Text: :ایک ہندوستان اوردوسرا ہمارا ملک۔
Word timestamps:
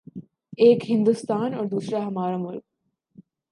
:ایک 0.61 0.79
ہندوستان 0.89 1.49
اوردوسرا 1.53 1.99
ہمارا 2.07 2.37
ملک۔ 2.37 2.63